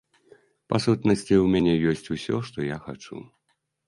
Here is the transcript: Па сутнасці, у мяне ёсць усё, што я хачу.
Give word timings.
Па 0.71 0.77
сутнасці, 0.85 1.33
у 1.41 1.45
мяне 1.55 1.73
ёсць 1.91 2.09
усё, 2.15 2.39
што 2.47 2.65
я 2.65 2.77
хачу. 2.87 3.19